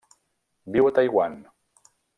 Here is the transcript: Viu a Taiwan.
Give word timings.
Viu 0.77 0.89
a 0.89 0.93
Taiwan. 1.01 1.39